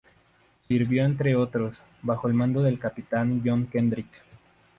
[0.67, 4.23] Sirvió entre otros, bajo el mando del capitán John Kendrick.